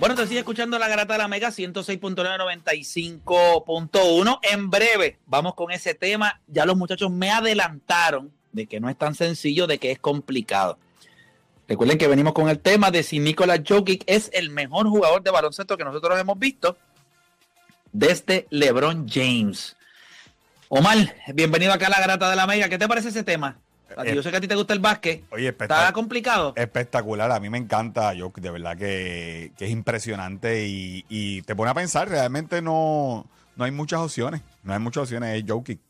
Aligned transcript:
Bueno, 0.00 0.14
te 0.14 0.26
sigue 0.26 0.38
escuchando 0.38 0.78
la 0.78 0.88
Garata 0.88 1.12
de 1.12 1.18
la 1.18 1.28
Mega 1.28 1.50
106.995.1. 1.50 4.38
En 4.50 4.70
breve 4.70 5.18
vamos 5.26 5.54
con 5.54 5.70
ese 5.70 5.92
tema. 5.92 6.40
Ya 6.46 6.64
los 6.64 6.78
muchachos 6.78 7.10
me 7.10 7.30
adelantaron 7.30 8.32
de 8.50 8.66
que 8.66 8.80
no 8.80 8.88
es 8.88 8.96
tan 8.96 9.14
sencillo, 9.14 9.66
de 9.66 9.76
que 9.76 9.90
es 9.90 9.98
complicado. 9.98 10.78
Recuerden 11.68 11.98
que 11.98 12.08
venimos 12.08 12.32
con 12.32 12.48
el 12.48 12.60
tema 12.60 12.90
de 12.90 13.02
si 13.02 13.18
Nikola 13.18 13.62
Jokic 13.62 14.04
es 14.06 14.30
el 14.32 14.48
mejor 14.48 14.88
jugador 14.88 15.22
de 15.22 15.32
baloncesto 15.32 15.76
que 15.76 15.84
nosotros 15.84 16.18
hemos 16.18 16.38
visto 16.38 16.78
desde 17.92 18.46
LeBron 18.48 19.06
James. 19.06 19.76
Omar, 20.70 21.14
bienvenido 21.34 21.74
acá 21.74 21.88
a 21.88 21.90
la 21.90 22.00
Garata 22.00 22.30
de 22.30 22.36
la 22.36 22.46
Mega. 22.46 22.70
¿Qué 22.70 22.78
te 22.78 22.88
parece 22.88 23.10
ese 23.10 23.22
tema? 23.22 23.58
A 23.96 24.04
ti, 24.04 24.14
yo 24.14 24.22
sé 24.22 24.30
que 24.30 24.36
a 24.36 24.40
ti 24.40 24.48
te 24.48 24.54
gusta 24.54 24.72
el 24.72 24.80
básquet. 24.80 25.24
Oye, 25.30 25.48
¿Está 25.48 25.92
complicado? 25.92 26.52
Espectacular, 26.56 27.30
a 27.30 27.40
mí 27.40 27.50
me 27.50 27.58
encanta 27.58 28.12
Jokic, 28.18 28.42
de 28.42 28.50
verdad 28.50 28.76
que, 28.76 29.52
que 29.56 29.64
es 29.66 29.70
impresionante 29.70 30.66
y, 30.66 31.04
y 31.08 31.42
te 31.42 31.56
pone 31.56 31.70
a 31.70 31.74
pensar, 31.74 32.08
realmente 32.08 32.62
no, 32.62 33.26
no 33.56 33.64
hay 33.64 33.70
muchas 33.70 34.00
opciones, 34.00 34.42
no 34.62 34.72
hay 34.72 34.78
muchas 34.78 35.02
opciones, 35.04 35.36
es 35.36 35.50
Jokic. 35.50 35.80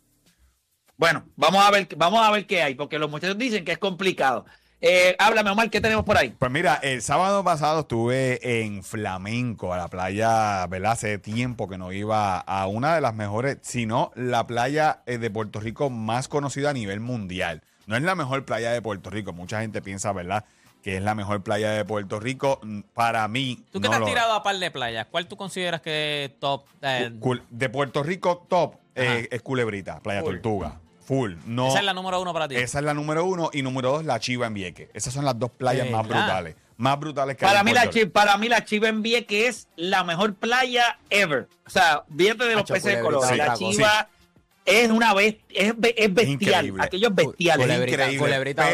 Bueno, 0.97 1.25
vamos 1.37 1.65
a 1.65 1.71
ver, 1.71 1.89
vamos 1.97 2.27
a 2.27 2.31
ver 2.31 2.47
qué 2.47 2.63
hay, 2.63 2.75
porque 2.75 2.99
los 2.99 3.11
muchachos 3.11 3.39
dicen 3.39 3.65
que 3.65 3.73
es 3.73 3.79
complicado. 3.79 4.45
Eh, 4.83 5.15
háblame, 5.19 5.51
Omar, 5.51 5.69
¿qué 5.69 5.81
tenemos 5.81 6.05
por 6.05 6.17
ahí? 6.17 6.35
Pues 6.39 6.51
mira, 6.51 6.77
el 6.83 7.03
sábado 7.03 7.45
pasado 7.45 7.81
estuve 7.81 8.63
en 8.63 8.83
Flamenco, 8.83 9.75
a 9.75 9.77
la 9.77 9.89
playa, 9.89 10.67
¿verdad? 10.69 10.93
Hace 10.93 11.19
tiempo 11.19 11.69
que 11.69 11.77
no 11.77 11.93
iba 11.93 12.39
a 12.39 12.67
una 12.67 12.95
de 12.95 13.03
las 13.03 13.15
mejores, 13.15 13.59
si 13.61 13.85
no 13.85 14.11
la 14.15 14.47
playa 14.47 15.03
eh, 15.05 15.19
de 15.19 15.31
Puerto 15.31 15.61
Rico 15.61 15.91
más 15.91 16.29
conocida 16.29 16.71
a 16.71 16.73
nivel 16.73 17.01
mundial. 17.01 17.63
No 17.91 17.97
es 17.97 18.03
la 18.05 18.15
mejor 18.15 18.45
playa 18.45 18.71
de 18.71 18.81
Puerto 18.81 19.11
Rico, 19.11 19.33
mucha 19.33 19.63
gente 19.63 19.83
piensa, 19.83 20.13
¿verdad? 20.13 20.45
Que 20.81 20.97
es 20.99 21.03
la 21.03 21.17
mejor 21.17 21.43
playa 21.43 21.73
de 21.73 21.85
Puerto 21.85 22.21
Rico. 22.21 22.61
Mm, 22.63 22.83
Para 22.95 23.27
mí, 23.27 23.65
Tú 23.73 23.81
que 23.81 23.89
no 23.89 23.91
te 23.91 23.95
has 23.97 24.01
lo 24.01 24.07
tirado 24.07 24.33
a 24.33 24.45
par 24.45 24.57
de 24.57 24.71
playas, 24.71 25.09
¿cuál 25.11 25.27
tú 25.27 25.37
consideras 25.37 25.81
que 25.81 26.27
es 26.27 26.39
top? 26.39 26.67
eh, 26.83 27.11
de 27.51 27.69
Puerto 27.69 28.05
Rico, 28.05 28.47
top 28.49 28.77
eh, 28.95 29.27
es 29.33 29.43
Culebrita, 29.43 29.99
Playa 29.99 30.21
Full. 30.21 30.35
Tortuga. 30.35 30.81
Full. 31.05 31.33
No, 31.47 31.67
esa 31.67 31.81
es 31.81 31.85
la 31.85 31.93
número 31.93 32.21
uno 32.23 32.33
para 32.33 32.47
ti. 32.47 32.55
esa 32.55 32.79
es 32.79 32.85
la 32.85 32.95
número 32.95 33.25
uno. 33.25 33.51
Y 33.53 33.63
número 33.63 33.91
dos, 33.91 34.05
la 34.05 34.21
Chiva 34.21 34.47
en 34.47 34.55
Vieques. 34.55 34.89
Esas 34.95 35.13
son 35.13 35.25
las 35.25 35.37
dos 35.37 35.51
playas 35.51 35.91
más 35.91 36.07
brutales. 36.07 36.55
Más 36.77 36.97
brutales 37.01 37.37
que 37.37 37.45
hay 37.45 37.51
Para 37.51 37.65
mí, 37.65 37.73
la 37.73 37.83
Puerto 37.83 37.99
Chi- 37.99 38.07
para 38.07 38.37
mí 38.39 38.49
la 38.49 38.65
Chiva 38.65 38.89
en 38.89 39.03
que 39.03 39.49
es 39.49 39.67
la 39.75 40.05
mejor 40.05 40.37
playa 40.37 41.01
ever. 41.11 41.49
O 41.67 41.71
sea, 41.71 42.05
fíjate 42.17 42.45
de 42.45 42.55
los 42.55 42.63
peces 42.71 42.97
de 42.97 43.01
color. 43.03 43.27
sí, 43.27 43.35
la 43.37 43.57
sí. 43.57 43.65
Es 44.65 44.91
una 44.91 45.15
best- 45.15 45.39
es, 45.49 45.73
es 45.97 46.15
bestial. 46.15 46.29
Increíble. 46.31 46.83
Aquello 46.85 47.09
es 47.09 47.15
bestial. 47.15 47.59
Es 47.61 47.79
increíble. 48.05 48.19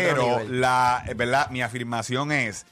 pero 0.08 0.38
la, 0.54 1.04
¿verdad? 1.16 1.50
mi 1.50 1.62
afirmación 1.62 2.32
es. 2.32 2.66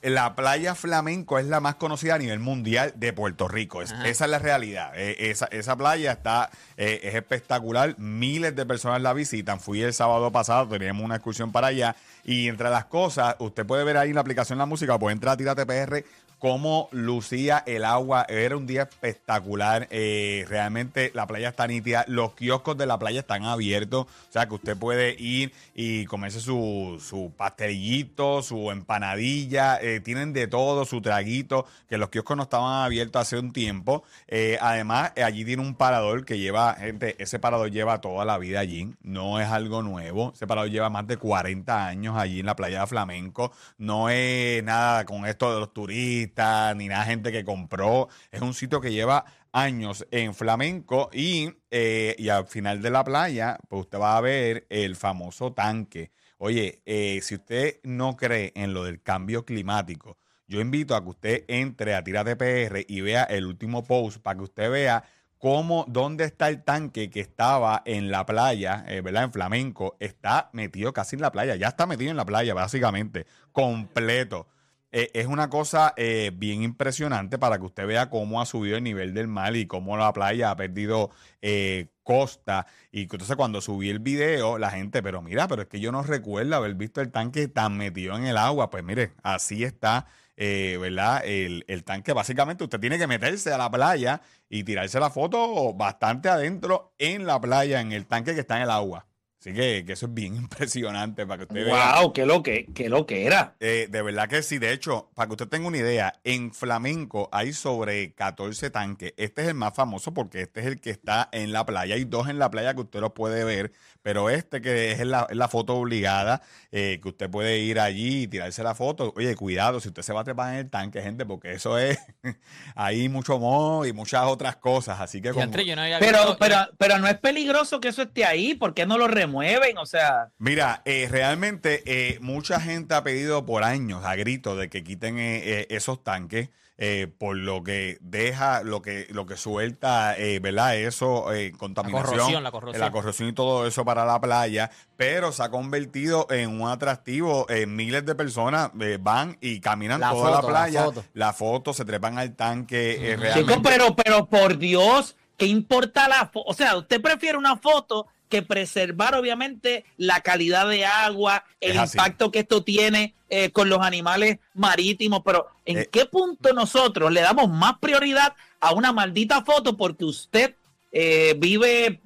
La 0.00 0.36
playa 0.36 0.76
flamenco 0.76 1.40
es 1.40 1.46
la 1.46 1.58
más 1.58 1.74
conocida 1.74 2.14
a 2.14 2.18
nivel 2.18 2.38
mundial 2.38 2.92
de 2.94 3.12
Puerto 3.12 3.48
Rico. 3.48 3.82
Es- 3.82 3.92
esa 4.04 4.24
es 4.26 4.30
la 4.30 4.38
realidad. 4.38 4.92
Eh, 4.94 5.30
esa, 5.30 5.46
esa 5.46 5.74
playa 5.76 6.12
está 6.12 6.50
eh, 6.76 7.00
es 7.02 7.16
espectacular. 7.16 7.98
Miles 7.98 8.54
de 8.54 8.64
personas 8.64 9.02
la 9.02 9.12
visitan. 9.12 9.58
Fui 9.58 9.82
el 9.82 9.92
sábado 9.92 10.30
pasado, 10.30 10.68
teníamos 10.68 11.04
una 11.04 11.16
excursión 11.16 11.50
para 11.50 11.68
allá. 11.68 11.96
Y 12.24 12.46
entre 12.48 12.70
las 12.70 12.84
cosas, 12.84 13.34
usted 13.40 13.66
puede 13.66 13.82
ver 13.82 13.96
ahí 13.96 14.10
en 14.10 14.14
la 14.14 14.20
aplicación 14.20 14.56
La 14.58 14.66
Música, 14.66 14.96
puede 15.00 15.14
entrar 15.14 15.34
a 15.34 15.36
Tírate 15.36 15.66
PR 15.66 16.04
cómo 16.38 16.88
lucía 16.92 17.62
el 17.66 17.84
agua. 17.84 18.24
Era 18.28 18.56
un 18.56 18.66
día 18.66 18.82
espectacular. 18.82 19.88
Eh, 19.90 20.44
realmente 20.48 21.10
la 21.14 21.26
playa 21.26 21.50
está 21.50 21.66
nítida. 21.66 22.04
Los 22.08 22.34
kioscos 22.34 22.76
de 22.76 22.86
la 22.86 22.98
playa 22.98 23.20
están 23.20 23.44
abiertos. 23.44 24.06
O 24.06 24.32
sea 24.32 24.46
que 24.46 24.54
usted 24.54 24.76
puede 24.76 25.14
ir 25.20 25.52
y 25.74 26.04
comerse 26.06 26.40
su, 26.40 27.02
su 27.04 27.32
pastelillito, 27.36 28.42
su 28.42 28.70
empanadilla. 28.70 29.78
eh, 29.80 30.00
tienen 30.00 30.32
de 30.32 30.46
todo, 30.46 30.84
su 30.84 31.00
traguito. 31.00 31.66
Que 31.88 31.98
los 31.98 32.08
kioscos 32.10 32.36
no 32.36 32.44
estaban 32.44 32.84
abiertos 32.84 33.22
hace 33.22 33.38
un 33.38 33.52
tiempo. 33.52 34.04
Eh, 34.26 34.58
además, 34.60 35.12
eh, 35.16 35.22
allí 35.22 35.44
tiene 35.44 35.62
un 35.62 35.74
parador 35.74 36.24
que 36.24 36.38
lleva, 36.38 36.74
gente, 36.74 37.16
ese 37.18 37.38
parador 37.38 37.70
lleva 37.70 38.00
toda 38.00 38.24
la 38.24 38.38
vida 38.38 38.60
allí. 38.60 38.94
No 39.02 39.40
es 39.40 39.48
algo 39.48 39.82
nuevo. 39.82 40.32
Ese 40.34 40.46
parador 40.46 40.70
lleva 40.70 40.90
más 40.90 41.06
de 41.06 41.16
40 41.16 41.86
años 41.86 42.16
allí 42.16 42.40
en 42.40 42.46
la 42.46 42.56
playa 42.56 42.80
de 42.80 42.86
Flamenco. 42.86 43.52
No 43.78 44.08
es 44.08 44.62
nada 44.64 45.04
con 45.04 45.26
esto 45.26 45.52
de 45.52 45.60
los 45.60 45.72
turistas, 45.72 46.27
ni 46.76 46.88
nada 46.88 47.04
gente 47.04 47.32
que 47.32 47.44
compró. 47.44 48.08
Es 48.30 48.40
un 48.40 48.54
sitio 48.54 48.80
que 48.80 48.92
lleva 48.92 49.24
años 49.52 50.06
en 50.10 50.34
flamenco 50.34 51.10
y, 51.12 51.50
eh, 51.70 52.14
y 52.18 52.28
al 52.28 52.46
final 52.46 52.82
de 52.82 52.90
la 52.90 53.04
playa, 53.04 53.58
pues 53.68 53.82
usted 53.82 53.98
va 53.98 54.16
a 54.16 54.20
ver 54.20 54.66
el 54.70 54.96
famoso 54.96 55.52
tanque. 55.52 56.12
Oye, 56.38 56.82
eh, 56.86 57.20
si 57.22 57.34
usted 57.34 57.80
no 57.82 58.16
cree 58.16 58.52
en 58.54 58.72
lo 58.72 58.84
del 58.84 59.02
cambio 59.02 59.44
climático, 59.44 60.18
yo 60.46 60.60
invito 60.60 60.94
a 60.94 61.02
que 61.02 61.10
usted 61.10 61.44
entre 61.48 61.94
a 61.94 62.04
Tírate 62.04 62.36
PR 62.36 62.84
y 62.86 63.00
vea 63.00 63.24
el 63.24 63.46
último 63.46 63.84
post 63.84 64.18
para 64.22 64.38
que 64.38 64.44
usted 64.44 64.70
vea 64.70 65.04
cómo, 65.38 65.84
dónde 65.88 66.24
está 66.24 66.48
el 66.48 66.62
tanque 66.64 67.10
que 67.10 67.20
estaba 67.20 67.82
en 67.84 68.10
la 68.10 68.26
playa, 68.26 68.84
eh, 68.88 69.00
¿verdad? 69.00 69.24
En 69.24 69.32
flamenco, 69.32 69.96
está 70.00 70.50
metido 70.52 70.92
casi 70.92 71.16
en 71.16 71.22
la 71.22 71.32
playa, 71.32 71.56
ya 71.56 71.68
está 71.68 71.86
metido 71.86 72.10
en 72.10 72.16
la 72.16 72.24
playa, 72.24 72.54
básicamente, 72.54 73.26
completo. 73.52 74.46
Eh, 74.90 75.10
es 75.12 75.26
una 75.26 75.50
cosa 75.50 75.92
eh, 75.96 76.30
bien 76.34 76.62
impresionante 76.62 77.38
para 77.38 77.58
que 77.58 77.66
usted 77.66 77.86
vea 77.86 78.08
cómo 78.08 78.40
ha 78.40 78.46
subido 78.46 78.76
el 78.78 78.82
nivel 78.84 79.12
del 79.12 79.28
mar 79.28 79.54
y 79.54 79.66
cómo 79.66 79.96
la 79.98 80.12
playa 80.14 80.50
ha 80.50 80.56
perdido 80.56 81.10
eh, 81.42 81.88
costa. 82.02 82.66
Y 82.90 83.02
entonces 83.02 83.36
cuando 83.36 83.60
subí 83.60 83.90
el 83.90 83.98
video, 83.98 84.58
la 84.58 84.70
gente, 84.70 85.02
pero 85.02 85.20
mira, 85.20 85.46
pero 85.46 85.62
es 85.62 85.68
que 85.68 85.80
yo 85.80 85.92
no 85.92 86.02
recuerdo 86.02 86.56
haber 86.56 86.74
visto 86.74 87.02
el 87.02 87.10
tanque 87.10 87.48
tan 87.48 87.76
metido 87.76 88.16
en 88.16 88.24
el 88.24 88.38
agua. 88.38 88.70
Pues 88.70 88.82
mire, 88.82 89.12
así 89.22 89.62
está, 89.62 90.06
eh, 90.36 90.78
¿verdad? 90.80 91.22
El, 91.24 91.64
el 91.68 91.84
tanque, 91.84 92.14
básicamente 92.14 92.64
usted 92.64 92.80
tiene 92.80 92.98
que 92.98 93.06
meterse 93.06 93.52
a 93.52 93.58
la 93.58 93.70
playa 93.70 94.22
y 94.48 94.64
tirarse 94.64 94.98
la 95.00 95.10
foto 95.10 95.74
bastante 95.74 96.30
adentro 96.30 96.94
en 96.98 97.26
la 97.26 97.38
playa, 97.40 97.80
en 97.82 97.92
el 97.92 98.06
tanque 98.06 98.34
que 98.34 98.40
está 98.40 98.56
en 98.56 98.62
el 98.62 98.70
agua. 98.70 99.07
Así 99.40 99.52
que, 99.52 99.84
que 99.86 99.92
eso 99.92 100.06
es 100.06 100.14
bien 100.14 100.34
impresionante 100.36 101.26
para 101.26 101.38
que 101.38 101.42
usted 101.44 101.64
vea. 101.66 102.00
Wow, 102.00 102.12
qué 102.12 102.26
lo 102.26 102.42
que, 102.42 102.66
qué 102.74 102.88
lo 102.88 103.06
que 103.06 103.24
era. 103.24 103.54
Eh, 103.60 103.86
de 103.88 104.02
verdad 104.02 104.28
que 104.28 104.42
sí. 104.42 104.58
De 104.58 104.72
hecho, 104.72 105.10
para 105.14 105.28
que 105.28 105.34
usted 105.34 105.48
tenga 105.48 105.68
una 105.68 105.76
idea, 105.78 106.12
en 106.24 106.52
Flamenco 106.52 107.28
hay 107.30 107.52
sobre 107.52 108.12
14 108.14 108.70
tanques. 108.70 109.14
Este 109.16 109.42
es 109.42 109.48
el 109.48 109.54
más 109.54 109.74
famoso 109.74 110.12
porque 110.12 110.40
este 110.42 110.60
es 110.60 110.66
el 110.66 110.80
que 110.80 110.90
está 110.90 111.28
en 111.32 111.52
la 111.52 111.64
playa. 111.64 111.94
Hay 111.94 112.04
dos 112.04 112.28
en 112.28 112.38
la 112.40 112.50
playa 112.50 112.74
que 112.74 112.80
usted 112.80 113.00
lo 113.00 113.14
puede 113.14 113.44
ver, 113.44 113.70
pero 114.02 114.28
este 114.28 114.60
que 114.60 114.90
es 114.92 115.06
la, 115.06 115.26
es 115.30 115.36
la 115.36 115.46
foto 115.48 115.74
obligada, 115.76 116.42
eh, 116.72 116.98
que 117.00 117.08
usted 117.08 117.30
puede 117.30 117.58
ir 117.58 117.78
allí 117.78 118.22
y 118.22 118.26
tirarse 118.26 118.64
la 118.64 118.74
foto. 118.74 119.12
Oye, 119.16 119.36
cuidado, 119.36 119.78
si 119.78 119.88
usted 119.88 120.02
se 120.02 120.12
va 120.12 120.22
a 120.22 120.24
trepar 120.24 120.52
en 120.54 120.58
el 120.60 120.70
tanque, 120.70 121.00
gente, 121.00 121.24
porque 121.24 121.52
eso 121.52 121.78
es, 121.78 121.96
hay 122.74 123.08
mucho 123.08 123.38
moho 123.38 123.86
y 123.86 123.92
muchas 123.92 124.24
otras 124.26 124.56
cosas. 124.56 125.00
Así 125.00 125.20
que... 125.22 125.30
Como- 125.30 125.44
entre 125.44 125.64
yo 125.64 125.76
no 125.76 125.82
había 125.82 126.00
Pero, 126.00 126.18
visto- 126.18 126.36
pero, 126.40 126.56
pero 126.76 126.98
no 126.98 127.06
es 127.06 127.18
peligroso 127.18 127.80
que 127.80 127.88
eso 127.88 128.02
esté 128.02 128.24
ahí. 128.24 128.54
¿Por 128.54 128.74
qué 128.74 128.84
no 128.86 128.98
lo 128.98 129.06
remueven? 129.28 129.78
O 129.78 129.86
sea, 129.86 130.28
Mira, 130.38 130.82
eh, 130.84 131.08
realmente 131.10 131.82
eh, 131.86 132.18
mucha 132.20 132.60
gente 132.60 132.94
ha 132.94 133.02
pedido 133.02 133.44
por 133.46 133.64
años 133.64 134.04
a 134.04 134.16
gritos 134.16 134.58
de 134.58 134.68
que 134.68 134.82
quiten 134.82 135.18
eh, 135.18 135.42
eh, 135.44 135.66
esos 135.70 136.02
tanques 136.02 136.48
eh, 136.80 137.08
por 137.18 137.36
lo 137.36 137.64
que 137.64 137.98
deja, 138.00 138.62
lo 138.62 138.82
que 138.82 139.08
lo 139.10 139.26
que 139.26 139.36
suelta, 139.36 140.16
eh, 140.16 140.38
¿verdad? 140.38 140.76
Eso, 140.76 141.32
eh, 141.34 141.50
contaminación, 141.58 142.06
corrosión, 142.16 142.42
la 142.44 142.52
corrosión. 142.52 142.80
la 142.80 142.92
corrosión 142.92 143.28
y 143.30 143.32
todo 143.32 143.66
eso 143.66 143.84
para 143.84 144.04
la 144.04 144.20
playa, 144.20 144.70
pero 144.96 145.32
se 145.32 145.42
ha 145.42 145.50
convertido 145.50 146.28
en 146.30 146.60
un 146.60 146.68
atractivo. 146.68 147.48
miles 147.66 148.06
de 148.06 148.14
personas 148.14 148.70
van 149.00 149.36
y 149.40 149.58
caminan 149.58 149.98
La 150.00 150.10
toda 150.10 150.22
foto, 150.22 150.30
la 150.30 150.40
la 150.42 150.48
playa, 150.48 150.84
foto. 150.84 151.04
la 151.14 151.32
foto, 151.32 151.72
se 151.72 151.84
trepan 151.84 152.16
al 152.16 152.36
tanque. 152.36 153.12
Ujú. 153.14 153.22
realmente- 153.22 153.60
pero, 153.68 153.96
pero 153.96 154.26
por 154.26 154.56
Dios, 154.56 155.16
¿qué 155.36 155.46
importa 155.46 156.06
la 156.06 156.26
foto? 156.28 156.44
O 156.48 156.54
sea, 156.54 156.76
usted 156.76 157.02
prefiere 157.02 157.36
una 157.36 157.56
foto 157.56 158.06
que 158.28 158.42
preservar, 158.42 159.14
obviamente, 159.14 159.84
la 159.96 160.20
calidad 160.20 160.68
de 160.68 160.84
agua, 160.86 161.44
el 161.60 161.72
Es 161.72 161.78
así. 161.78 161.96
impacto 161.98 162.30
que 162.30 162.40
esto 162.40 162.62
tiene 162.62 163.14
eh, 163.30 163.50
con 163.50 163.68
los 163.68 163.80
animales 163.80 164.38
marítimos, 164.54 165.22
pero 165.24 165.48
¿en 165.66 165.78
Eh. 165.78 165.88
qué 165.90 166.06
punto 166.06 166.52
nosotros 166.52 167.10
le 167.12 167.20
damos 167.20 167.48
más 167.50 167.78
prioridad 167.78 168.34
a 168.60 168.72
una 168.72 168.92
maldita 168.92 169.44
foto 169.44 169.76
porque 169.76 170.04
usted 170.04 170.54
eh, 170.92 171.34
vive 171.38 172.00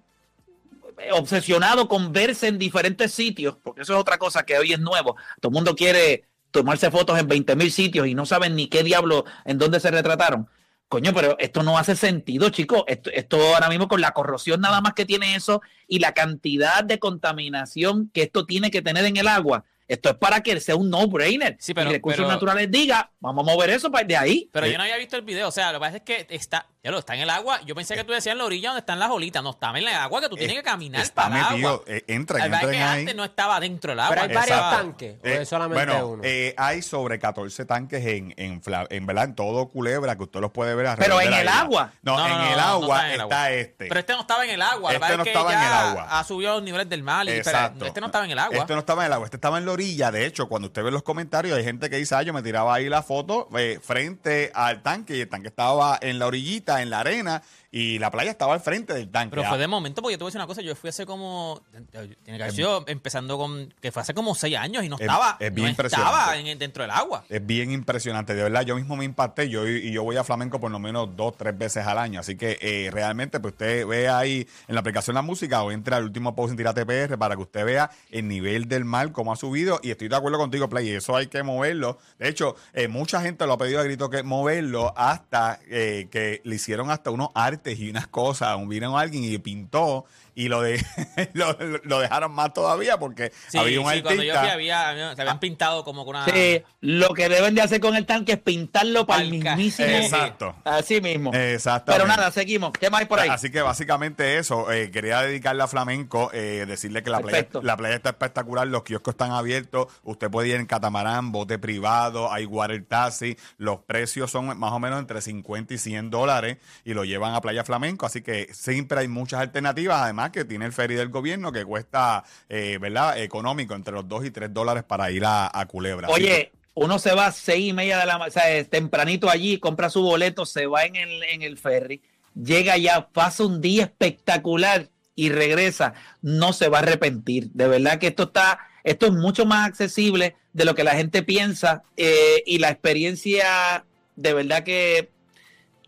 obsesionado 1.13 1.89
con 1.89 2.13
verse 2.13 2.49
en 2.49 2.59
diferentes 2.59 3.13
sitios, 3.13 3.57
porque 3.63 3.83
eso 3.83 3.95
es 3.95 3.99
otra 4.01 4.19
cosa 4.19 4.45
que 4.45 4.59
hoy 4.59 4.73
es 4.73 4.81
nuevo. 4.81 5.17
Todo 5.41 5.51
el 5.51 5.55
mundo 5.55 5.75
quiere 5.75 6.25
tomarse 6.51 6.91
fotos 6.91 7.19
en 7.19 7.27
20 7.27 7.57
mil 7.57 7.73
sitios 7.73 8.07
y 8.07 8.15
no 8.15 8.27
saben 8.27 8.55
ni 8.55 8.69
qué 8.69 8.83
diablo 8.83 9.25
en 9.45 9.59
dónde 9.59 9.81
se 9.81 9.91
retrataron. 9.91 10.49
Coño, 10.93 11.15
pero 11.15 11.39
esto 11.39 11.63
no 11.63 11.79
hace 11.79 11.97
sentido, 11.97 12.51
chicos. 12.51 12.85
Esto, 12.87 13.09
esto 13.15 13.39
ahora 13.55 13.71
mismo 13.71 13.89
con 13.89 14.03
la 14.03 14.11
corrosión 14.11 14.61
nada 14.61 14.83
más 14.83 14.93
que 14.93 15.07
tiene 15.07 15.35
eso 15.35 15.63
y 15.89 16.01
la 16.01 16.13
cantidad 16.13 16.85
de 16.85 16.99
contaminación 16.99 18.11
que 18.13 18.25
esto 18.25 18.45
tiene 18.45 18.71
que 18.71 18.83
tener 18.83 19.07
en 19.07 19.17
el 19.17 19.27
agua 19.27 19.65
esto 19.89 20.11
es 20.11 20.15
para 20.17 20.41
que 20.41 20.59
sea 20.61 20.77
un 20.77 20.89
no-brainer. 20.91 21.57
Sí, 21.61 21.75
pero, 21.75 21.91
y 21.91 21.95
Recursos 21.95 22.19
pero- 22.21 22.29
Naturales 22.33 22.71
diga, 22.71 23.11
vamos 23.21 23.47
a 23.47 23.53
mover 23.53 23.71
eso 23.71 23.91
para 23.91 24.07
de 24.07 24.17
ahí. 24.17 24.49
Pero 24.53 24.67
yo 24.67 24.77
no 24.79 24.85
había 24.85 24.97
visto 24.97 25.17
el 25.17 25.23
video. 25.23 25.49
O 25.49 25.53
sea, 25.53 25.73
lo 25.73 25.79
que 25.79 25.85
pasa 25.85 25.97
es 25.99 26.03
que 26.03 26.27
está, 26.31 26.67
ya 26.83 26.91
lo, 26.91 26.99
está 26.99 27.15
en 27.15 27.21
el 27.21 27.31
agua. 27.31 27.61
Yo 27.67 27.75
pensé 27.75 27.95
que 27.95 28.05
tú 28.05 28.13
decías 28.13 28.33
en 28.33 28.39
la 28.39 28.45
orilla 28.45 28.69
donde 28.71 28.81
están 28.81 28.99
las 28.99 29.11
olitas. 29.11 29.43
No 29.43 29.51
estaba 29.51 29.79
en 29.79 29.87
el 29.87 29.95
agua, 29.95 30.21
que 30.21 30.29
tú 30.29 30.37
tienes 30.37 30.57
que 30.57 30.63
caminar 30.63 31.03
Está 31.03 31.25
para 31.29 31.37
el 31.37 31.51
metido. 31.51 31.69
agua. 31.71 31.85
eh, 31.87 32.05
entren, 32.09 32.39
La 32.39 32.45
verdad 32.45 32.61
es 32.61 32.65
entren 32.65 32.79
que 32.81 32.85
ahí. 32.85 33.01
antes 33.01 33.17
no 33.17 33.25
estaba 33.25 33.61
dentro 33.61 33.91
del 33.93 34.01
agua. 34.01 34.11
Pero 34.17 34.23
hay 34.29 34.35
varios 34.35 34.59
tanques. 34.71 35.17
¿O 35.23 35.27
Eh, 35.27 35.43
es 35.43 35.49
solamente 35.49 35.85
bueno, 35.85 36.09
uno? 36.09 36.23
eh, 36.25 36.55
hay 36.57 36.83
sobre 36.83 37.19
14 37.19 37.65
tanques 37.67 38.05
en, 38.07 38.35
en, 38.37 38.63
en 38.91 39.07
verdad 39.07 39.25
en 39.25 39.35
todo 39.35 39.69
Culebra 39.69 40.17
que 40.17 40.23
usted 40.23 40.41
los 40.41 40.51
puede 40.53 40.75
ver 40.75 40.87
Pero 40.99 41.17
alrededor 41.19 41.23
en 41.35 41.41
el 41.41 41.49
agua. 41.49 41.93
No, 42.03 42.17
No, 42.17 42.29
no, 42.29 42.45
en 42.47 42.53
el 42.53 42.59
agua 42.61 43.13
está 43.13 43.51
el 43.53 43.59
este. 43.61 43.87
Pero 43.89 44.01
este 44.01 44.13
no 44.15 44.21
estaba 44.23 44.45
en 44.45 44.51
el 44.51 44.63
agua. 44.63 44.93
Este 44.93 45.17
no 45.17 45.23
estaba 45.25 45.53
en 45.53 45.59
el 45.61 45.73
agua. 45.73 46.07
Ha 46.19 46.25
subido 46.25 46.55
los 46.55 46.63
niveles 46.63 46.89
del 46.89 47.03
mar. 47.03 47.25
Y, 47.25 47.29
pero 47.29 47.39
Exacto. 47.41 47.85
este 47.87 48.01
no 48.01 48.07
estaba 48.07 48.25
en 48.25 48.31
el 48.31 48.39
agua. 48.39 48.59
Este 48.59 48.73
no 48.73 48.79
estaba 48.81 49.03
en 49.03 49.07
el 49.07 49.13
agua, 49.13 49.25
este 49.27 49.37
estaba 49.37 49.59
en 49.59 49.65
la 49.73 49.75
orilla. 49.75 50.11
De 50.11 50.27
hecho, 50.27 50.49
cuando 50.49 50.69
usted 50.69 50.83
ve 50.83 50.91
los 50.91 51.03
comentarios, 51.03 51.57
hay 51.57 51.65
gente 51.65 51.89
que 51.89 51.97
dice, 51.97 52.15
ah, 52.15 52.23
yo 52.23 52.33
me 52.33 52.43
tiraba 52.43 52.75
ahí 52.75 52.89
la 52.89 53.03
foto 53.03 53.49
eh, 53.57 53.79
frente 53.83 54.51
al 54.55 54.83
tanque 54.83 55.17
y 55.17 55.21
el 55.23 55.29
tanque 55.29 55.49
estaba 55.49 55.99
en 56.01 56.19
la 56.19 56.27
orillita, 56.27 56.83
en 56.83 56.91
la 56.91 57.01
arena, 57.01 57.43
y 57.75 57.99
la 57.99 58.11
playa 58.11 58.31
estaba 58.31 58.53
al 58.55 58.61
frente 58.61 58.93
del 58.93 59.11
tanque. 59.11 59.31
Pero 59.31 59.43
Ah, 59.47 59.49
fue 59.49 59.59
de 59.59 59.67
momento, 59.67 60.03
porque 60.03 60.13
yo 60.13 60.19
te 60.19 60.25
voy 60.25 60.29
a 60.29 60.31
decir 60.31 60.39
una 60.41 60.47
cosa, 60.47 60.61
yo 60.61 60.77
fui 60.77 60.91
hace 60.91 61.07
como, 61.07 61.61
tiene 61.91 62.15
que 62.39 62.43
haber 62.43 62.53
sido 62.53 62.85
empezando 62.87 63.39
con, 63.39 63.73
que 63.81 63.91
fue 63.91 64.03
hace 64.03 64.13
como 64.15 64.35
seis 64.35 64.57
años 64.57 64.85
y 64.85 64.89
no 64.91 64.97
Es- 64.97 65.01
estaba, 65.01 65.37
es 65.41 65.53
bien 65.55 65.65
no 65.65 65.71
estaba 65.71 65.89
impresionante. 66.29 66.41
en 66.41 66.47
el- 66.49 66.59
dentro 66.59 66.83
del 66.83 66.91
agua. 66.91 67.25
Es 67.31 67.45
bien 67.45 67.71
impresionante, 67.73 68.35
de 68.35 68.43
verdad. 68.43 68.63
Yo 68.63 68.77
mismo 68.77 68.95
me 68.95 69.05
impacté 69.07 69.49
yo, 69.49 69.67
y 69.67 69.91
yo 69.91 70.05
voy 70.05 70.17
a 70.19 70.23
Flamenco 70.25 70.61
por 70.61 70.71
lo 70.71 70.79
menos 70.79 71.17
dos, 71.17 71.35
tres 71.37 71.57
veces 71.57 71.87
al 71.87 71.97
año. 71.97 72.21
Así 72.21 72.37
que 72.37 72.59
eh, 72.61 72.91
realmente, 72.93 73.41
pues 73.41 73.53
usted 73.55 73.87
ve 73.87 74.09
ahí 74.09 74.47
en 74.69 74.75
la 74.75 74.81
aplicación 74.83 75.15
La 75.15 75.23
Música 75.23 75.63
o 75.63 75.73
entre 75.73 75.95
al 75.97 76.05
último 76.05 76.35
post 76.37 76.51
en 76.51 76.59
Tírate 76.59 76.85
PR 76.85 77.17
para 77.17 77.37
que 77.37 77.43
usted 77.43 77.65
vea 77.65 77.91
el 78.11 78.29
nivel 78.29 78.69
del 78.69 78.85
mar, 78.85 79.13
cómo 79.13 79.33
ha 79.33 79.37
subido. 79.37 79.81
Y 79.83 79.91
estoy 79.91 80.09
de 80.09 80.17
acuerdo 80.17 80.37
contigo, 80.37 80.69
Play. 80.69 80.91
Eso 80.91 81.17
hay 81.17 81.29
que 81.29 81.43
moverlo. 81.43 81.99
De 82.19 82.29
hecho, 82.29 82.55
eh, 82.75 82.87
mucha 82.89 83.23
gente 83.23 83.47
lo 83.47 83.55
ha 83.55 83.59
pedido 83.59 83.81
a 83.81 83.85
grito 83.85 84.11
que 84.11 84.23
moverlo 84.23 84.93
hasta 84.97 85.59
eh, 85.71 86.09
que 86.11 86.43
le 86.45 86.57
hicieron 86.57 86.91
hasta 86.91 87.11
unos 87.11 87.29
artes 87.35 87.62
y 87.71 87.91
unas 87.91 88.07
cosas. 88.09 88.57
Vino 88.69 88.99
alguien 88.99 89.25
y 89.25 89.39
pintó 89.39 90.05
y 90.35 90.49
lo, 90.49 90.63
de, 90.63 90.83
lo, 91.35 91.57
lo 91.85 92.01
dejaron 92.01 92.33
más 92.33 92.53
todavía 92.55 92.99
porque 92.99 93.33
Sí, 93.49 93.59
había 93.59 93.81
un 93.81 93.87
sí, 93.87 93.91
artista. 93.91 94.09
cuando 94.09 94.23
yo 94.25 94.39
fui 94.41 94.49
había, 94.49 94.89
había- 94.89 95.15
se 95.15 95.21
habían 95.23 95.39
pintado 95.41 95.85
como 95.85 96.05
con 96.07 96.17
una... 96.17 96.25
Sí, 96.25 96.63
lo 96.81 97.11
que 97.11 97.29
deben 97.29 97.55
de 97.55 97.61
hacer 97.63 97.81
con 97.81 97.95
el 97.97 98.07
tanque 98.07 98.33
es 98.33 98.39
pintarlo 98.39 99.07
para 99.07 99.23
el 99.23 99.31
mismísimo. 99.31 99.89
Exacto. 99.89 100.55
Así 100.65 101.01
mismo. 101.03 101.33
Exactamente. 101.35 102.03
Pero 102.03 102.07
nada, 102.17 102.31
seguimos. 102.33 102.73
¿Qué 102.73 102.89
más 102.89 103.01
hay 103.01 103.07
por 103.07 103.21
ahí? 103.21 103.29
Así 103.29 103.51
que 103.51 103.61
básicamente 103.61 104.39
eso, 104.39 104.73
eh, 104.73 104.91
quería 104.91 105.21
dedicarle 105.21 105.63
a 105.63 105.69
Flamenco, 105.69 106.31
eh, 106.33 106.65
decirle 106.67 107.03
que 107.03 107.11
la 107.11 107.21
playa, 107.21 107.47
la 107.63 107.77
playa 107.77 107.97
está 107.97 108.09
espectacular, 108.11 108.67
los 108.67 108.83
kioscos 108.85 109.13
están 109.13 109.33
abiertos, 109.33 109.89
usted 110.03 110.31
puede 110.31 110.49
ir 110.49 110.55
en 110.57 110.65
catamarán, 110.67 111.31
bote 111.31 111.59
privado, 111.59 112.33
hay 112.33 112.47
water 112.47 112.83
taxi, 112.87 113.37
los 113.59 113.81
precios 113.81 114.31
son 114.31 114.59
más 114.59 114.73
o 114.73 114.79
menos 114.79 114.99
entre 114.99 115.21
50 115.21 115.75
y 115.75 115.79
100 115.79 116.09
dólares 116.11 116.57
y 116.87 116.95
lo 116.95 117.05
llevan 117.05 117.35
a 117.35 117.43
Playa 117.43 117.52
Flamenco, 117.65 118.07
así 118.07 118.23
que 118.23 118.49
siempre 118.53 119.01
hay 119.01 119.09
muchas 119.09 119.41
alternativas, 119.41 120.03
además 120.03 120.31
que 120.31 120.45
tiene 120.45 120.65
el 120.65 120.73
ferry 120.73 120.95
del 120.95 121.09
gobierno 121.09 121.53
que 121.53 121.65
cuesta, 121.65 122.25
eh, 122.49 122.79
¿verdad?, 122.81 123.19
económico, 123.19 123.75
entre 123.75 123.93
los 123.93 124.09
2 124.09 124.27
y 124.27 124.31
3 124.31 124.53
dólares 124.53 124.85
para 124.85 125.11
ir 125.11 125.25
a, 125.25 125.51
a 125.53 125.67
Culebra. 125.67 126.09
Oye, 126.09 126.53
uno 126.75 126.99
se 126.99 127.15
va 127.15 127.27
a 127.27 127.33
seis 127.33 127.69
y 127.69 127.73
media 127.73 127.99
de 127.99 128.07
la 128.07 128.19
mañana, 128.19 128.29
o 128.29 128.33
sea, 128.33 128.65
tempranito 128.65 129.29
allí, 129.29 129.59
compra 129.59 129.91
su 129.91 130.03
boleto, 130.03 130.47
se 130.47 130.67
va 130.67 130.85
en 130.85 130.97
el, 130.97 131.23
en 131.25 131.43
el 131.43 131.59
ferry, 131.59 132.03
llega 132.35 132.77
ya, 132.79 133.09
pasa 133.09 133.45
un 133.45 133.61
día 133.61 133.85
espectacular 133.85 134.89
y 135.15 135.29
regresa, 135.29 135.95
no 136.23 136.53
se 136.53 136.69
va 136.69 136.79
a 136.79 136.83
arrepentir. 136.83 137.51
De 137.53 137.69
verdad 137.69 137.99
que 137.99 138.09
esto 138.09 138.25
está, 138.25 138.59
esto 138.85 139.07
es 139.07 139.13
mucho 139.13 139.45
más 139.45 139.69
accesible 139.69 140.37
de 140.53 140.65
lo 140.65 140.75
que 140.75 140.85
la 140.85 140.93
gente 140.93 141.23
piensa 141.23 141.83
eh, 141.97 142.43
y 142.47 142.59
la 142.59 142.71
experiencia 142.71 143.85
de 144.17 144.35
verdad 144.35 144.65
que 144.65 145.11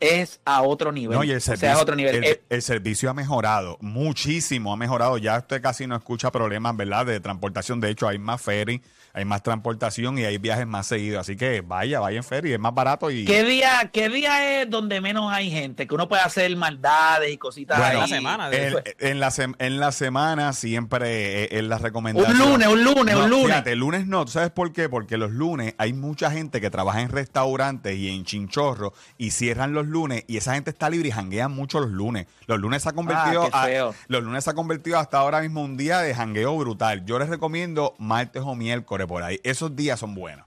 es 0.04 0.40
a 0.44 0.62
otro 0.62 0.92
nivel. 0.92 1.16
No, 1.16 1.24
y 1.24 1.30
el 1.30 1.38
o 1.38 1.40
sea, 1.40 1.56
servicio, 1.56 1.72
es 1.72 1.78
a 1.78 1.82
otro 1.82 1.96
nivel. 1.96 2.14
el- 2.16 2.24
Eh, 2.24 2.42
el 2.50 2.62
servicio 2.62 3.10
ha 3.10 3.14
mejorado, 3.14 3.78
muchísimo 3.80 4.72
ha 4.72 4.76
mejorado. 4.76 5.18
Ya 5.18 5.38
usted 5.38 5.60
casi 5.62 5.86
no 5.86 5.96
escucha 5.96 6.30
problemas, 6.30 6.76
¿verdad? 6.76 7.06
De 7.06 7.20
transportación. 7.20 7.80
De 7.80 7.90
hecho, 7.90 8.06
hay 8.08 8.18
más 8.18 8.40
ferry, 8.42 8.80
hay 9.14 9.24
más 9.24 9.42
transportación 9.42 10.18
y 10.18 10.24
hay 10.24 10.36
viajes 10.38 10.66
más 10.66 10.86
seguidos. 10.88 11.20
Así 11.20 11.36
que 11.36 11.62
vaya, 11.62 12.00
vaya 12.00 12.18
en 12.18 12.24
ferry, 12.24 12.52
es 12.52 12.58
más 12.60 12.74
barato 12.74 13.10
y. 13.10 13.24
¿Qué 13.24 13.44
día, 13.44 13.88
¿Qué 13.92 14.08
día 14.10 14.60
es 14.62 14.68
donde 14.68 15.00
menos 15.00 15.32
hay 15.32 15.50
gente? 15.50 15.86
Que 15.86 15.94
uno 15.94 16.08
puede 16.08 16.22
hacer 16.22 16.54
maldades 16.56 17.32
y 17.32 17.38
cositas 17.38 17.78
Bueno, 17.78 17.92
ahí. 17.94 18.10
la 18.10 18.16
semana, 18.16 18.48
El- 18.50 18.82
en, 18.98 19.20
la 19.20 19.32
en 19.58 19.80
la 19.80 19.92
semana 19.92 20.52
siempre 20.52 21.56
es 21.56 21.64
la 21.64 21.78
recomendación. 21.78 22.32
Un 22.40 22.50
lunes, 22.50 22.68
un 22.68 22.84
lunes, 22.84 23.14
No, 23.14 23.24
un 23.24 23.30
lunes. 23.30 23.46
Fíjate, 23.46 23.72
el 23.72 23.78
lunes 23.78 24.06
no. 24.06 24.24
¿Tú 24.24 24.32
¿Sabes 24.32 24.50
por 24.50 24.72
qué? 24.72 24.88
Porque 24.88 25.16
los 25.16 25.30
lunes 25.30 25.74
hay 25.78 25.92
mucha 25.92 26.30
gente 26.30 26.60
que 26.60 26.68
trabaja 26.70 27.00
en 27.00 27.08
restaurantes 27.08 27.96
y 27.96 28.08
en 28.08 28.24
chinchorro 28.24 28.92
y 29.18 29.30
cierran 29.30 29.72
los 29.74 29.86
lunes 29.86 30.24
y 30.26 30.36
esa 30.38 30.54
gente 30.54 30.70
está 30.70 30.90
libre 30.90 31.08
y 31.08 31.12
janguean 31.12 31.52
mucho 31.52 31.78
los 31.80 31.90
lunes. 31.90 32.26
Los 32.46 32.58
lunes 32.58 32.82
se 32.82 32.88
ha 32.88 32.92
convertido 32.92 33.44
Ah, 33.44 33.48
qué 33.50 33.56
a- 33.56 33.64
feo. 33.64 33.94
los 34.08 34.22
lunes 34.24 34.44
se 34.44 34.50
ha 34.50 34.54
convertido 34.54 34.98
hasta 34.98 35.18
ahora 35.18 35.40
mismo 35.40 35.62
un 35.62 35.76
día 35.76 36.00
de 36.00 36.14
jangueo 36.14 36.56
brutal. 36.56 37.04
Yo 37.06 37.18
les 37.18 37.28
recomiendo 37.28 37.94
martes 37.98 38.42
o 38.44 38.54
miércoles 38.54 39.03
por 39.06 39.22
ahí. 39.22 39.38
Esos 39.44 39.76
días 39.76 40.00
son 40.00 40.14
buenos. 40.14 40.46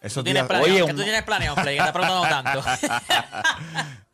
Esos 0.00 0.22
¿Tú 0.22 0.24
tienes 0.24 0.42
días. 0.42 0.48
planeado? 0.48 0.74
Oye, 0.74 0.84
¿Qué 0.84 0.90
un- 0.92 0.96
tú 0.96 1.02
tienes 1.02 1.22
planeado, 1.24 1.56
Play? 1.56 1.76
Que 1.78 1.84
te 1.84 1.92
preguntando 1.92 2.28
tanto. 2.28 2.62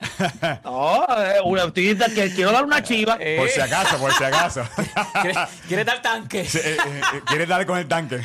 No, 0.64 1.06
eh, 1.18 1.40
una- 1.44 1.64
estoy- 1.64 1.96
que 2.14 2.32
quiero 2.34 2.52
dar 2.52 2.64
una 2.64 2.82
chiva. 2.82 3.18
Por 3.36 3.48
si 3.48 3.60
acaso, 3.60 3.98
por 3.98 4.12
si 4.12 4.24
acaso. 4.24 4.62
¿Quieres, 5.22 5.38
quieres 5.66 5.86
dar 5.86 6.02
tanque? 6.02 6.44
Sí, 6.44 6.58
eh, 6.58 6.76
eh, 6.76 7.00
eh, 7.14 7.20
¿Quieres 7.26 7.48
darle 7.48 7.66
con 7.66 7.78
el 7.78 7.88
tanque? 7.88 8.20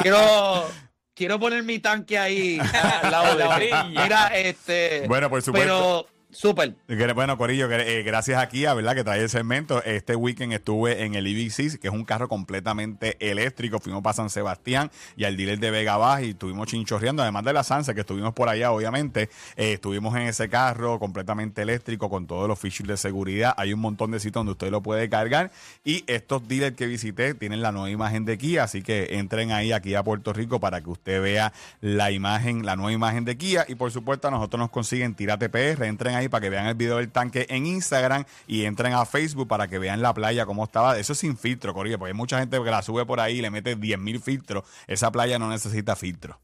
quiero, 0.00 0.68
quiero 1.14 1.38
poner 1.38 1.62
mi 1.62 1.78
tanque 1.78 2.18
ahí 2.18 2.60
al 3.02 3.10
lado 3.10 3.32
En 3.32 3.38
la 3.48 3.48
orilla. 3.48 3.84
Mira, 3.84 4.26
este. 4.36 5.06
Bueno, 5.08 5.30
por 5.30 5.42
supuesto. 5.42 5.66
Pero, 5.66 6.06
súper. 6.32 6.74
Bueno, 7.14 7.38
Corillo, 7.38 7.70
eh, 7.70 8.02
gracias 8.02 8.42
a 8.42 8.48
verdad 8.74 8.94
que 8.94 9.04
trae 9.04 9.20
el 9.20 9.28
segmento. 9.28 9.82
Este 9.84 10.16
weekend 10.16 10.52
estuve 10.52 11.04
en 11.04 11.14
el 11.14 11.26
EV6, 11.26 11.78
que 11.78 11.88
es 11.88 11.94
un 11.94 12.04
carro 12.04 12.28
completamente 12.28 13.16
eléctrico. 13.20 13.78
Fuimos 13.78 14.02
para 14.02 14.14
San 14.14 14.30
Sebastián 14.30 14.90
y 15.16 15.24
al 15.24 15.36
dealer 15.36 15.58
de 15.58 15.70
Vega 15.70 15.96
Baja 15.96 16.22
y 16.22 16.30
estuvimos 16.30 16.68
chinchorreando, 16.68 17.22
además 17.22 17.44
de 17.44 17.52
la 17.52 17.64
Sanse, 17.64 17.94
que 17.94 18.00
estuvimos 18.00 18.32
por 18.34 18.48
allá, 18.48 18.72
obviamente. 18.72 19.28
eh, 19.56 19.74
estuvimos 19.74 20.14
en 20.16 20.22
ese 20.22 20.48
carro 20.48 20.98
completamente 20.98 21.62
eléctrico 21.62 22.08
con 22.08 22.26
todos 22.26 22.48
los 22.48 22.58
features 22.58 22.88
de 22.88 22.96
seguridad. 22.96 23.54
Hay 23.56 23.72
un 23.72 23.80
montón 23.80 24.10
de 24.10 24.18
sitios 24.18 24.34
donde 24.34 24.52
usted 24.52 24.70
lo 24.70 24.82
puede 24.82 25.08
cargar. 25.08 25.50
Y 25.84 26.04
estos 26.06 26.46
dealers 26.48 26.76
que 26.76 26.86
visité 26.86 27.34
tienen 27.34 27.62
la 27.62 27.72
nueva 27.72 27.90
imagen 27.90 28.24
de 28.24 28.38
Kia, 28.38 28.64
así 28.64 28.82
que 28.82 29.16
entren 29.18 29.52
ahí 29.52 29.72
aquí 29.72 29.94
a 29.94 30.02
Puerto 30.02 30.32
Rico 30.32 30.60
para 30.60 30.80
que 30.80 30.90
usted 30.90 31.22
vea 31.22 31.52
la 31.80 32.10
imagen, 32.10 32.64
la 32.64 32.76
nueva 32.76 32.92
imagen 32.92 33.24
de 33.24 33.36
Kia. 33.36 33.64
Y 33.68 33.74
por 33.74 33.90
supuesto, 33.90 34.28
a 34.28 34.30
nosotros 34.30 34.58
nos 34.58 34.70
consiguen 34.70 35.14
Tírate 35.14 35.48
PR. 35.48 35.84
Entren 35.84 36.14
ahí 36.14 36.21
para 36.28 36.42
que 36.42 36.50
vean 36.50 36.66
el 36.66 36.74
video 36.74 36.96
del 36.96 37.10
tanque 37.10 37.46
en 37.48 37.66
Instagram 37.66 38.24
y 38.46 38.64
entren 38.64 38.92
a 38.92 39.04
Facebook 39.06 39.48
para 39.48 39.68
que 39.68 39.78
vean 39.78 40.02
la 40.02 40.14
playa 40.14 40.46
cómo 40.46 40.64
estaba. 40.64 40.98
Eso 40.98 41.12
es 41.12 41.18
sin 41.18 41.36
filtro, 41.36 41.74
Corillo, 41.74 41.98
porque 41.98 42.10
hay 42.10 42.16
mucha 42.16 42.38
gente 42.38 42.62
que 42.62 42.70
la 42.70 42.82
sube 42.82 43.06
por 43.06 43.20
ahí 43.20 43.38
y 43.38 43.42
le 43.42 43.50
mete 43.50 43.76
10.000 43.76 44.20
filtros. 44.20 44.64
Esa 44.86 45.10
playa 45.10 45.38
no 45.38 45.48
necesita 45.48 45.96
filtro. 45.96 46.40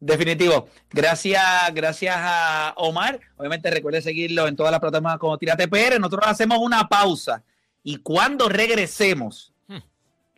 Definitivo. 0.00 0.68
Gracias, 0.90 1.42
gracias 1.74 2.14
a 2.18 2.72
Omar. 2.76 3.18
Obviamente 3.36 3.70
recuerde 3.70 4.00
seguirlo 4.00 4.46
en 4.46 4.54
todas 4.54 4.70
las 4.70 4.80
plataformas 4.80 5.18
como 5.18 5.38
Tírate 5.38 5.66
PR. 5.66 5.98
Nosotros 5.98 6.24
hacemos 6.28 6.58
una 6.58 6.88
pausa 6.88 7.42
y 7.82 7.96
cuando 7.96 8.48
regresemos, 8.48 9.52
Hmm. 9.66 9.78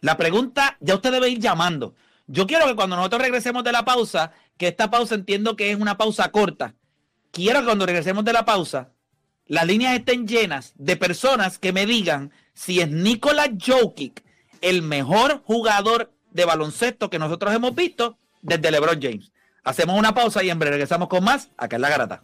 la 0.00 0.16
pregunta 0.16 0.76
ya 0.80 0.94
usted 0.94 1.12
debe 1.12 1.28
ir 1.28 1.40
llamando. 1.40 1.94
Yo 2.26 2.46
quiero 2.46 2.66
que 2.66 2.76
cuando 2.76 2.96
nosotros 2.96 3.22
regresemos 3.22 3.64
de 3.64 3.72
la 3.72 3.84
pausa, 3.84 4.32
que 4.56 4.68
esta 4.68 4.90
pausa 4.90 5.14
entiendo 5.14 5.56
que 5.56 5.72
es 5.72 5.78
una 5.80 5.96
pausa 5.98 6.30
corta, 6.30 6.74
quiero 7.32 7.60
que 7.60 7.66
cuando 7.66 7.86
regresemos 7.86 8.24
de 8.24 8.32
la 8.32 8.44
pausa, 8.44 8.90
las 9.46 9.66
líneas 9.66 9.94
estén 9.94 10.26
llenas 10.26 10.72
de 10.76 10.96
personas 10.96 11.58
que 11.58 11.72
me 11.72 11.86
digan 11.86 12.32
si 12.54 12.80
es 12.80 12.90
Nikola 12.90 13.50
Jokic 13.58 14.22
el 14.60 14.82
mejor 14.82 15.42
jugador 15.44 16.12
de 16.30 16.44
baloncesto 16.44 17.10
que 17.10 17.18
nosotros 17.18 17.54
hemos 17.54 17.74
visto 17.74 18.18
desde 18.42 18.70
LeBron 18.70 19.00
James. 19.00 19.32
Hacemos 19.64 19.98
una 19.98 20.14
pausa 20.14 20.42
y 20.42 20.50
en 20.50 20.58
breve 20.58 20.76
regresamos 20.76 21.08
con 21.08 21.24
más 21.24 21.50
acá 21.56 21.76
en 21.76 21.82
La 21.82 21.88
Garata. 21.90 22.22